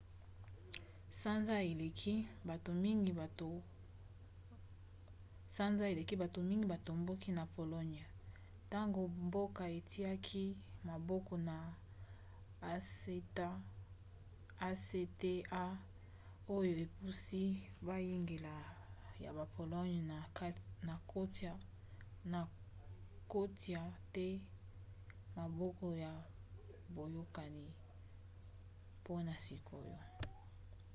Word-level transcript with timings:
sanza 1.21 1.55
eleki 5.89 6.21
bato 6.21 6.41
mingi 6.43 6.61
batombokaki 6.71 7.29
na 7.37 7.43
pologne 7.55 8.01
ntango 8.65 9.01
mboka 9.27 9.63
etiaki 9.77 10.43
maboko 10.89 11.33
na 11.49 11.57
acta 12.73 13.47
oyo 16.55 16.71
epusi 16.85 17.43
boyangeli 17.85 18.51
ya 19.23 19.31
pologne 19.55 19.97
na 22.33 22.45
kotia 23.35 23.81
te 24.13 24.27
maboko 25.37 25.85
na 26.01 26.11
boyokani 26.95 27.67
mpona 28.99 29.33
sikoyo 29.45 29.97